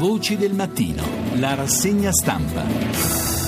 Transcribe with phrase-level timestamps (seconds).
[0.00, 1.02] Voci del mattino,
[1.34, 3.39] la rassegna stampa.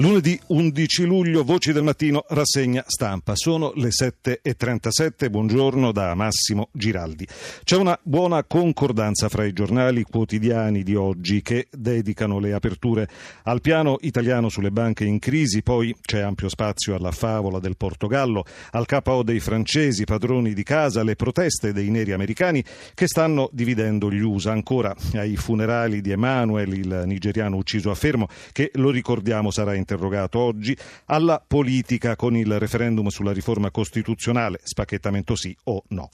[0.00, 3.34] Lunedì 11 luglio, Voci del Mattino, rassegna stampa.
[3.34, 7.26] Sono le 7.37, buongiorno da Massimo Giraldi.
[7.64, 13.08] C'è una buona concordanza fra i giornali quotidiani di oggi che dedicano le aperture
[13.42, 18.44] al piano italiano sulle banche in crisi, poi c'è ampio spazio alla favola del Portogallo,
[18.70, 22.62] al KO dei francesi, padroni di casa, alle proteste dei neri americani
[22.94, 28.28] che stanno dividendo gli USA, ancora ai funerali di Emanuel, il nigeriano ucciso a Fermo,
[28.52, 34.60] che lo ricordiamo sarà in interrogato oggi, alla politica con il referendum sulla riforma costituzionale,
[34.62, 36.10] spacchettamento sì o no.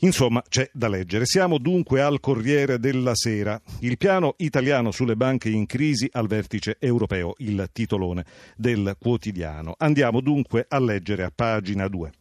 [0.00, 1.24] Insomma, c'è da leggere.
[1.24, 3.58] Siamo dunque al Corriere della Sera.
[3.80, 9.74] Il piano italiano sulle banche in crisi al vertice europeo, il titolone del quotidiano.
[9.78, 12.12] Andiamo dunque a leggere a pagina 2.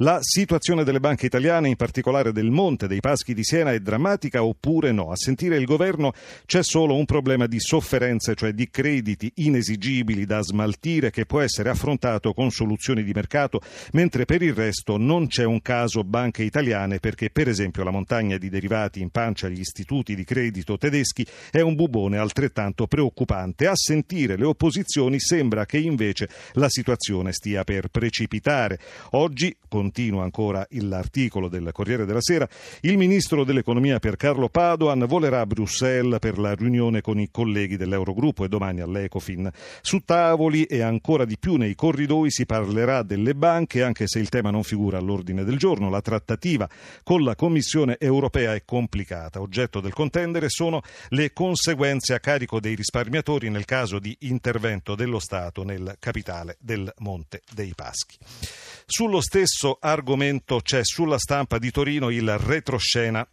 [0.00, 4.44] La situazione delle banche italiane, in particolare del Monte dei Paschi di Siena, è drammatica
[4.44, 5.10] oppure no?
[5.10, 6.12] A sentire il governo
[6.44, 11.70] c'è solo un problema di sofferenze, cioè di crediti inesigibili da smaltire che può essere
[11.70, 13.62] affrontato con soluzioni di mercato,
[13.92, 18.36] mentre per il resto non c'è un caso banche italiane perché per esempio la montagna
[18.36, 23.66] di derivati in pancia agli istituti di credito tedeschi è un bubone altrettanto preoccupante.
[23.66, 28.78] A sentire le opposizioni sembra che invece la situazione stia per precipitare.
[29.12, 32.48] Oggi, con continua ancora l'articolo del Corriere della Sera,
[32.80, 37.76] il ministro dell'economia per Carlo Padoan volerà a Bruxelles per la riunione con i colleghi
[37.76, 39.48] dell'Eurogruppo e domani all'Ecofin.
[39.80, 44.28] Su tavoli e ancora di più nei corridoi si parlerà delle banche, anche se il
[44.28, 45.88] tema non figura all'ordine del giorno.
[45.88, 46.68] La trattativa
[47.04, 49.40] con la Commissione europea è complicata.
[49.40, 55.20] Oggetto del contendere sono le conseguenze a carico dei risparmiatori nel caso di intervento dello
[55.20, 58.16] Stato nel capitale del Monte dei Paschi.
[58.88, 63.26] Sullo stesso argomento c'è sulla stampa di Torino il retroscena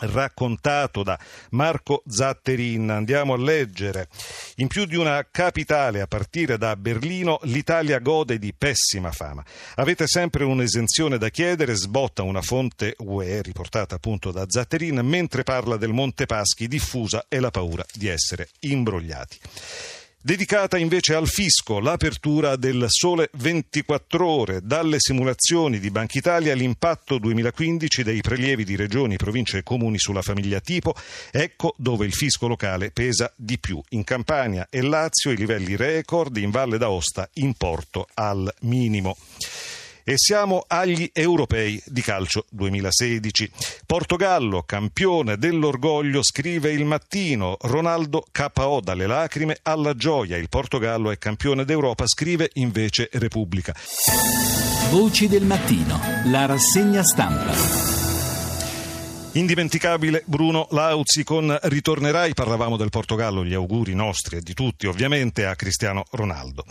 [0.00, 1.18] raccontato da
[1.52, 2.90] Marco Zatterin.
[2.90, 4.08] Andiamo a leggere.
[4.56, 9.42] In più di una capitale, a partire da Berlino, l'Italia gode di pessima fama.
[9.76, 15.78] Avete sempre un'esenzione da chiedere, sbotta una fonte UE, riportata appunto da Zatterin, mentre parla
[15.78, 19.38] del Monte Paschi, diffusa è la paura di essere imbrogliati.
[20.24, 24.60] Dedicata invece al fisco, l'apertura del Sole 24 ore.
[24.62, 30.22] Dalle simulazioni di Banca Italia l'impatto 2015 dei prelievi di regioni, province e comuni sulla
[30.22, 30.94] famiglia tipo,
[31.32, 33.82] ecco dove il fisco locale pesa di più.
[33.88, 39.16] In Campania e Lazio i livelli record, in Valle d'Aosta importo al minimo.
[40.04, 43.50] E siamo agli europei di calcio 2016.
[43.86, 47.56] Portogallo, campione dell'orgoglio, scrive il mattino.
[47.60, 50.36] Ronaldo KO dalle lacrime alla gioia.
[50.36, 53.74] Il Portogallo è campione d'Europa, scrive invece Repubblica.
[54.90, 57.92] Voci del mattino, la rassegna stampa.
[59.34, 65.46] Indimenticabile Bruno Lauzi con Ritornerai, parlavamo del Portogallo, gli auguri nostri e di tutti ovviamente
[65.46, 66.64] a Cristiano Ronaldo.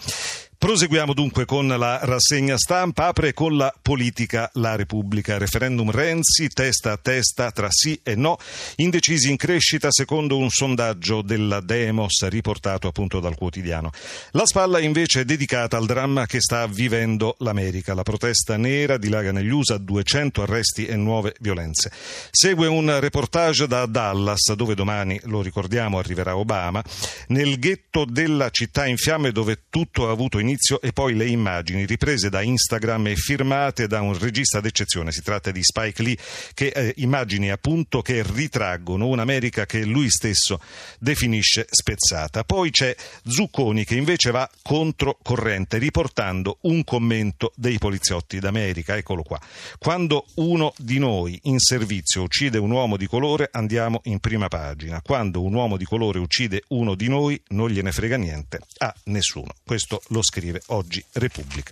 [0.61, 6.91] Proseguiamo dunque con la rassegna stampa, apre con la politica la Repubblica, referendum Renzi, testa
[6.91, 8.37] a testa tra sì e no,
[8.75, 13.89] indecisi in crescita secondo un sondaggio della Demos riportato appunto dal quotidiano.
[14.33, 19.31] La spalla invece è dedicata al dramma che sta vivendo l'America, la protesta nera dilaga
[19.31, 21.91] negli USA, 200 arresti e nuove violenze.
[22.29, 26.83] Segue un reportage da Dallas dove domani, lo ricordiamo, arriverà Obama,
[27.29, 31.27] nel ghetto della città in fiamme dove tutto ha avuto inizio l'inizio e poi le
[31.27, 35.11] immagini riprese da Instagram e firmate da un regista d'eccezione.
[35.11, 36.17] Si tratta di Spike Lee,
[36.53, 40.59] che eh, immagini appunto che ritraggono un'America che lui stesso
[40.99, 42.43] definisce spezzata.
[42.43, 42.95] Poi c'è
[43.25, 48.97] Zucconi che invece va controcorrente, riportando un commento dei poliziotti d'America.
[48.97, 49.39] Eccolo qua.
[49.77, 55.01] Quando uno di noi in servizio uccide un uomo di colore, andiamo in prima pagina.
[55.01, 59.53] Quando un uomo di colore uccide uno di noi, non gliene frega niente a nessuno.
[59.63, 61.71] Questo lo scrive scrive oggi Repubblica.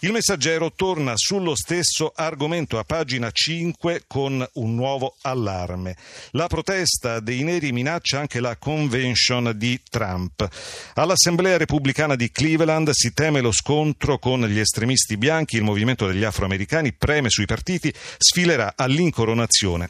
[0.00, 5.96] Il messaggero torna sullo stesso argomento a pagina 5 con un nuovo allarme.
[6.32, 10.46] La protesta dei neri minaccia anche la convention di Trump.
[10.94, 16.24] All'Assemblea repubblicana di Cleveland si teme lo scontro con gli estremisti bianchi, il movimento degli
[16.24, 19.88] afroamericani preme sui partiti, sfilerà all'incoronazione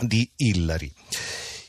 [0.00, 0.92] di Hillary.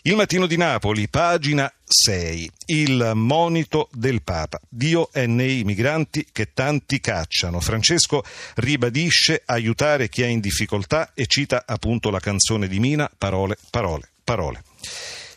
[0.07, 2.49] Il mattino di Napoli, pagina 6.
[2.67, 4.57] Il monito del Papa.
[4.69, 7.59] Dio è nei migranti che tanti cacciano.
[7.59, 8.23] Francesco
[8.55, 14.07] ribadisce aiutare chi è in difficoltà e cita appunto la canzone di Mina, parole, parole,
[14.23, 14.63] parole.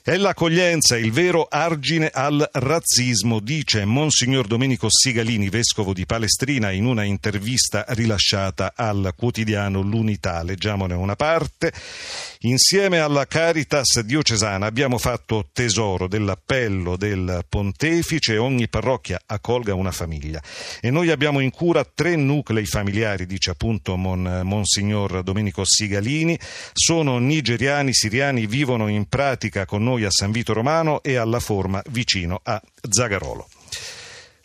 [0.02, 6.86] È l'accoglienza il vero argine al razzismo, dice Monsignor Domenico Sigalini, vescovo di Palestrina, in
[6.86, 10.42] una intervista rilasciata al quotidiano L'Unità.
[10.42, 11.70] Leggiamone una parte.
[12.44, 20.42] Insieme alla Caritas diocesana abbiamo fatto tesoro dell'appello del pontefice ogni parrocchia accolga una famiglia.
[20.80, 26.38] E noi abbiamo in cura tre nuclei familiari, dice appunto Mon, Monsignor Domenico Sigalini.
[26.72, 31.82] Sono nigeriani, siriani, vivono in pratica con noi a San Vito Romano e alla Forma
[31.88, 33.48] vicino a Zagarolo.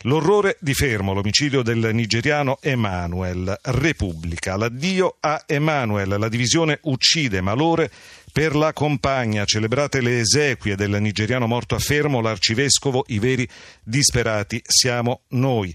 [0.02, 7.90] L'orrore di Fermo, l'omicidio del nigeriano Emanuel, Repubblica, l'addio a Emanuel, la divisione uccide malore
[8.32, 13.48] per la compagna, celebrate le esequie del nigeriano morto a Fermo, l'arcivescovo, i veri
[13.82, 15.74] disperati siamo noi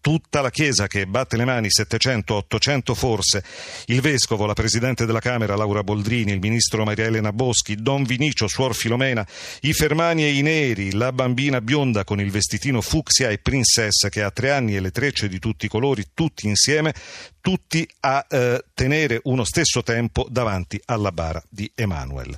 [0.00, 3.44] tutta la Chiesa che batte le mani, 700, 800 forse,
[3.86, 8.48] il Vescovo, la Presidente della Camera Laura Boldrini, il Ministro Maria Elena Boschi, Don Vinicio,
[8.48, 9.26] Suor Filomena,
[9.60, 14.22] i Fermani e i Neri, la bambina bionda con il vestitino fucsia e Princessa che
[14.22, 16.94] ha tre anni e le trecce di tutti i colori, tutti insieme,
[17.40, 22.36] tutti a eh, tenere uno stesso tempo davanti alla bara di Emanuel.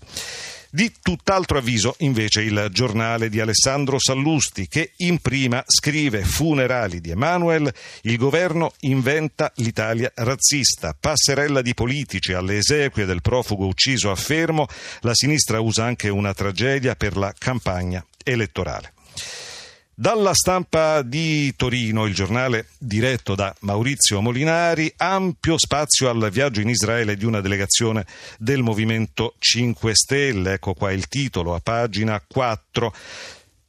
[0.75, 7.11] Di tutt'altro avviso invece il giornale di Alessandro Sallusti che in prima scrive funerali di
[7.11, 7.71] Emanuel,
[8.05, 14.67] il governo inventa l'Italia razzista, passerella di politici alle esequie del profugo ucciso a Fermo,
[15.01, 18.95] la sinistra usa anche una tragedia per la campagna elettorale.
[20.03, 26.69] Dalla stampa di Torino, il giornale diretto da Maurizio Molinari, ampio spazio al viaggio in
[26.69, 28.05] Israele di una delegazione
[28.37, 30.55] del Movimento 5 Stelle.
[30.55, 32.93] Ecco qua il titolo a pagina 4.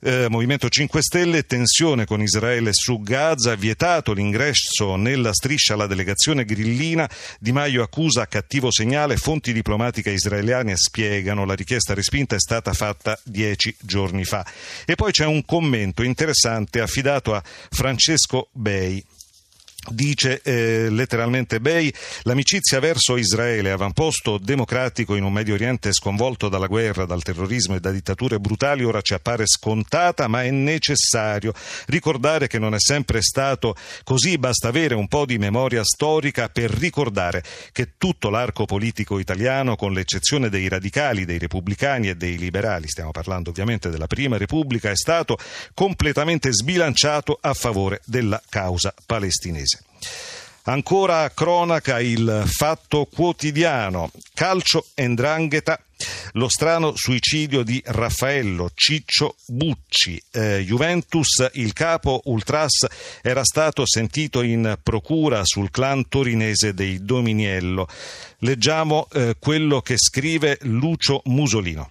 [0.06, 6.44] Eh, Movimento 5 Stelle, tensione con Israele su Gaza, vietato l'ingresso nella striscia alla delegazione
[6.44, 7.10] grillina,
[7.40, 13.18] Di Maio accusa cattivo segnale, fonti diplomatiche israeliane spiegano la richiesta respinta è stata fatta
[13.24, 14.46] dieci giorni fa.
[14.84, 19.02] E poi c'è un commento interessante affidato a Francesco Bei
[19.90, 21.92] Dice eh, letteralmente Bey,
[22.22, 27.82] l'amicizia verso Israele, avamposto democratico in un Medio Oriente sconvolto dalla guerra, dal terrorismo e
[27.82, 31.54] da dittature brutali, ora ci appare scontata, ma è necessario
[31.88, 33.76] ricordare che non è sempre stato
[34.06, 37.44] così, basta avere un po' di memoria storica per ricordare
[37.74, 43.12] che tutto l'arco politico italiano, con l'eccezione dei radicali, dei repubblicani e dei liberali, stiamo
[43.12, 45.38] parlando ovviamente della Prima Repubblica, è stato
[45.74, 49.73] completamente sbilanciato a favore della causa palestinese.
[50.66, 54.12] Ancora cronaca il fatto quotidiano.
[54.34, 55.78] Calcio e ndrangheta.
[56.34, 60.22] Lo strano suicidio di Raffaello Ciccio Bucci.
[60.32, 62.86] Eh, Juventus, il capo Ultras,
[63.22, 67.88] era stato sentito in procura sul clan torinese dei Dominiello.
[68.40, 71.90] Leggiamo eh, quello che scrive Lucio Musolino.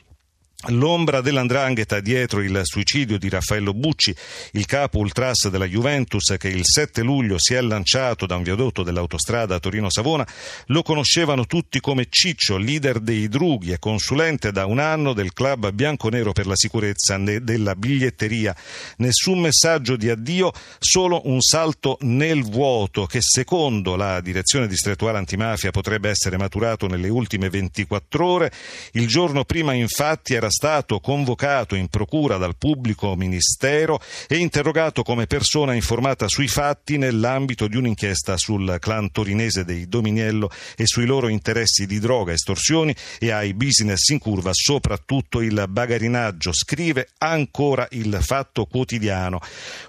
[0.68, 4.14] L'ombra dell'andrangheta dietro il suicidio di Raffaello Bucci,
[4.52, 8.84] il capo ultras della Juventus che il 7 luglio si è lanciato da un viadotto
[8.84, 10.24] dell'autostrada Torino-Savona,
[10.66, 15.72] lo conoscevano tutti come Ciccio, leader dei drughi e consulente da un anno del club
[15.72, 18.54] bianconero per la sicurezza della biglietteria.
[18.98, 25.72] Nessun messaggio di addio, solo un salto nel vuoto che secondo la direzione distrettuale antimafia
[25.72, 28.52] potrebbe essere maturato nelle ultime 24 ore.
[28.92, 35.26] Il giorno prima infatti era stato convocato in procura dal pubblico ministero e interrogato come
[35.26, 41.28] persona informata sui fatti nell'ambito di un'inchiesta sul clan torinese dei Dominiello e sui loro
[41.28, 46.52] interessi di droga, estorsioni e ai business in curva, soprattutto il bagarinaggio.
[46.52, 49.40] Scrive ancora il Fatto Quotidiano.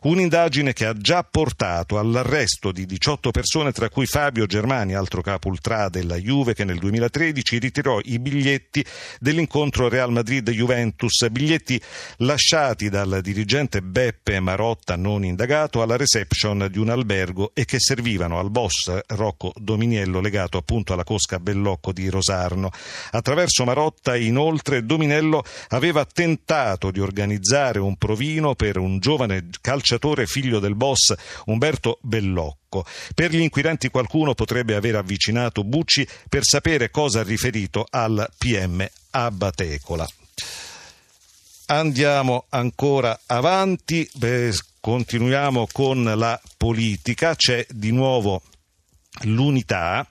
[0.03, 5.49] Un'indagine che ha già portato all'arresto di 18 persone, tra cui Fabio Germani, altro capo
[5.49, 8.83] ultra della Juve, che nel 2013 ritirò i biglietti
[9.19, 11.81] dell'incontro Real Madrid Juventus, biglietti
[12.17, 18.39] lasciati dal dirigente Beppe Marotta non indagato alla reception di un albergo e che servivano
[18.39, 22.71] al boss Rocco Dominiello legato appunto alla cosca Bellocco di Rosarno.
[23.11, 30.59] Attraverso Marotta inoltre Dominello aveva tentato di organizzare un provino per un giovane calciatore figlio
[30.59, 31.13] del boss
[31.45, 32.85] Umberto Bellocco.
[33.13, 38.85] Per gli inquirenti qualcuno potrebbe aver avvicinato Bucci per sapere cosa ha riferito al PM
[39.11, 40.07] a Batecola.
[41.67, 48.41] Andiamo ancora avanti, Beh, continuiamo con la politica, c'è di nuovo
[49.21, 50.07] l'unità,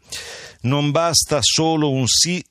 [0.63, 2.43] non basta solo un sì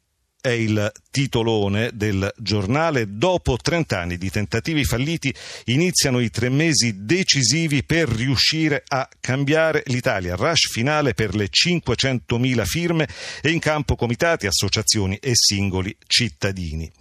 [0.41, 3.17] è il titolone del giornale.
[3.17, 5.33] Dopo 30 anni di tentativi falliti
[5.65, 10.35] iniziano i tre mesi decisivi per riuscire a cambiare l'Italia.
[10.35, 13.07] Rush finale per le 500.000 firme
[13.41, 16.91] e in campo comitati, associazioni e singoli cittadini.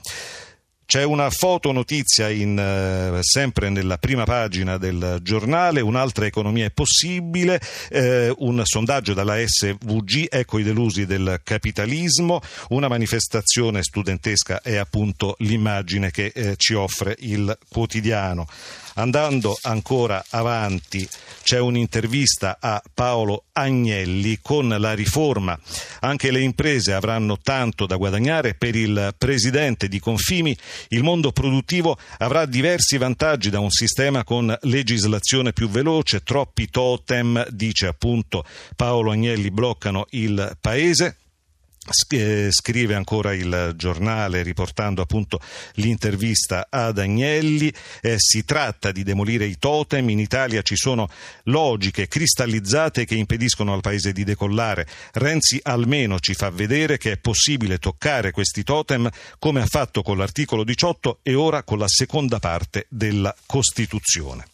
[0.91, 7.61] C'è una fotonotizia in, eh, sempre nella prima pagina del giornale, un'altra economia è possibile,
[7.91, 15.37] eh, un sondaggio dalla SVG, ecco i delusi del capitalismo, una manifestazione studentesca è appunto
[15.39, 18.49] l'immagine che eh, ci offre il quotidiano.
[19.01, 21.09] Andando ancora avanti
[21.43, 25.59] c'è un'intervista a Paolo Agnelli con la riforma.
[26.01, 30.55] Anche le imprese avranno tanto da guadagnare per il presidente di Confimi.
[30.89, 37.49] Il mondo produttivo avrà diversi vantaggi da un sistema con legislazione più veloce, troppi totem,
[37.49, 38.45] dice appunto
[38.77, 41.17] Paolo Agnelli, bloccano il paese.
[42.11, 45.41] Eh, scrive ancora il giornale riportando appunto
[45.75, 47.73] l'intervista ad Agnelli.
[48.03, 50.11] Eh, si tratta di demolire i totem.
[50.11, 51.09] In Italia ci sono
[51.45, 54.87] logiche cristallizzate che impediscono al paese di decollare.
[55.15, 59.09] Renzi almeno ci fa vedere che è possibile toccare questi totem
[59.39, 64.45] come ha fatto con l'articolo 18 e ora con la seconda parte della Costituzione.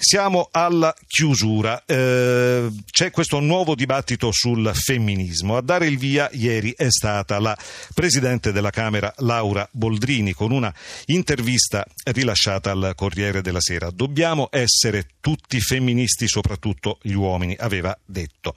[0.00, 1.82] Siamo alla chiusura.
[1.84, 5.56] Eh, c'è questo nuovo dibattito sul femminismo.
[5.56, 7.58] A dare il via ieri è stata la
[7.94, 10.72] Presidente della Camera Laura Boldrini con una
[11.06, 13.90] intervista rilasciata al Corriere della Sera.
[13.90, 18.54] Dobbiamo essere tutti femministi, soprattutto gli uomini, aveva detto.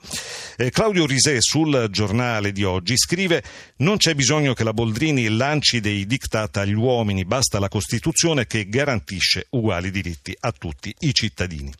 [0.56, 3.42] Eh, Claudio Risè sul giornale di oggi scrive
[3.78, 8.68] non c'è bisogno che la Boldrini lanci dei diktat agli uomini, basta la Costituzione che
[8.68, 11.72] garantisce uguali diritti a tutti i cittadini cittadini.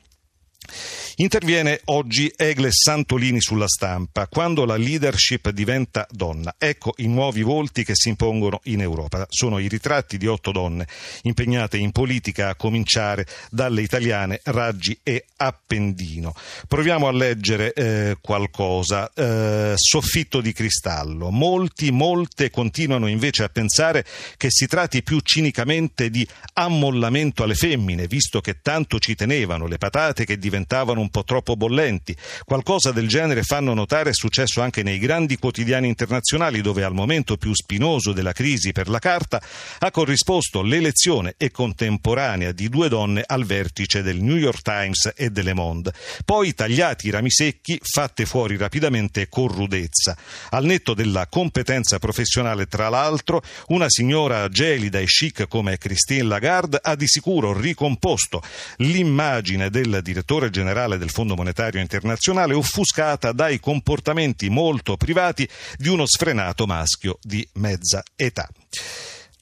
[1.16, 6.54] Interviene oggi Egle Santolini sulla stampa, quando la leadership diventa donna.
[6.56, 9.26] Ecco i nuovi volti che si impongono in Europa.
[9.28, 10.86] Sono i ritratti di otto donne
[11.22, 16.34] impegnate in politica, a cominciare dalle italiane Raggi e Appendino.
[16.66, 19.10] Proviamo a leggere eh, qualcosa.
[19.12, 21.30] Eh, soffitto di cristallo.
[21.30, 24.04] Molti, molte continuano invece a pensare
[24.38, 29.76] che si tratti più cinicamente di ammollamento alle femmine, visto che tanto ci tenevano le
[29.76, 32.16] patate che diventavano un po' troppo bollenti.
[32.44, 37.36] Qualcosa del genere fanno notare è successo anche nei grandi quotidiani internazionali dove al momento
[37.36, 39.42] più spinoso della crisi per la carta
[39.78, 45.30] ha corrisposto l'elezione e contemporanea di due donne al vertice del New York Times e
[45.30, 45.92] delle Monde.
[46.24, 50.16] Poi tagliati i rami secchi, fatte fuori rapidamente con rudezza.
[50.50, 56.78] Al netto della competenza professionale, tra l'altro, una signora gelida e chic come Christine Lagarde
[56.80, 58.42] ha di sicuro ricomposto
[58.76, 66.06] l'immagine del direttore generale del Fondo Monetario Internazionale offuscata dai comportamenti molto privati di uno
[66.06, 68.48] sfrenato maschio di mezza età.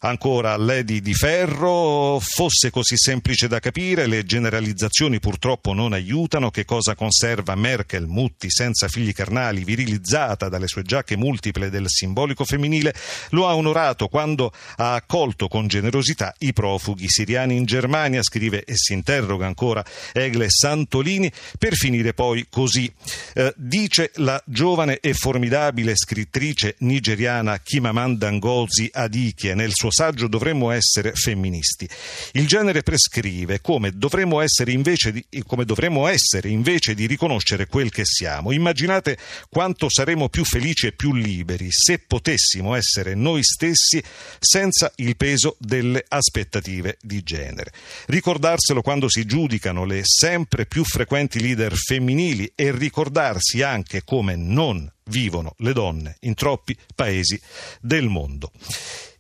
[0.03, 6.65] Ancora Lady di Ferro, fosse così semplice da capire, le generalizzazioni purtroppo non aiutano, che
[6.65, 12.95] cosa conserva Merkel, Mutti, senza figli carnali, virilizzata dalle sue giacche multiple del simbolico femminile,
[13.31, 18.77] lo ha onorato quando ha accolto con generosità i profughi siriani in Germania, scrive e
[18.77, 22.91] si interroga ancora Egle Santolini, per finire poi così.
[23.35, 30.71] Eh, dice la giovane e formidabile scrittrice nigeriana Chimamanda Ngozi Adichie nel suo saggio dovremmo
[30.71, 31.89] essere femministi.
[32.33, 35.25] Il genere prescrive come dovremmo essere invece di,
[35.65, 38.53] dovremmo essere invece di riconoscere quel che siamo.
[38.53, 39.19] Immaginate
[39.49, 44.03] quanto saremmo più felici e più liberi se potessimo essere noi stessi
[44.39, 47.73] senza il peso delle aspettative di genere.
[48.07, 54.91] Ricordarselo quando si giudicano le sempre più frequenti leader femminili e ricordarsi anche come non
[55.05, 57.41] vivono le donne in troppi paesi
[57.81, 58.51] del mondo.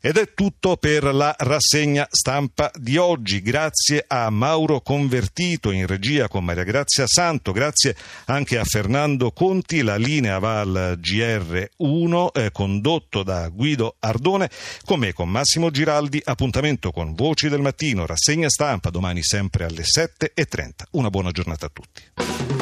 [0.02, 3.42] Ed è tutto per la rassegna stampa di oggi.
[3.42, 7.94] Grazie a Mauro Convertito in regia con Maria Grazia Santo, grazie
[8.24, 9.82] anche a Fernando Conti.
[9.82, 14.48] La linea va al GR1 eh, condotto da Guido Ardone,
[14.86, 16.22] con me con Massimo Giraldi.
[16.24, 20.70] Appuntamento con Voci del Mattino, rassegna stampa domani sempre alle 7.30.
[20.92, 22.59] Una buona giornata a tutti.